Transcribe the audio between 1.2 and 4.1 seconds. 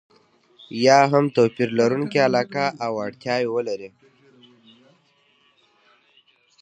توپير لرونکې علاقه او اړتياوې ولري.